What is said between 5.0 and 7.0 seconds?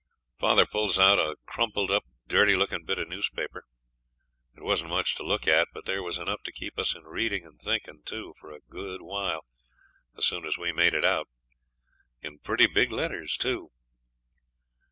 to look at; but there was enough to keep us